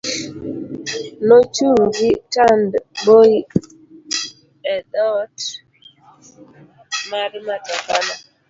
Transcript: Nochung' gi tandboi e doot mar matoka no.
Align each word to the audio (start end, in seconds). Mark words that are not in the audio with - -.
Nochung' 1.27 1.87
gi 1.95 2.09
tandboi 2.33 3.33
e 4.73 4.75
doot 4.91 5.37
mar 7.09 7.31
matoka 7.47 7.95
no. 8.05 8.13